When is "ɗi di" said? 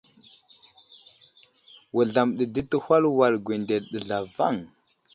2.37-2.61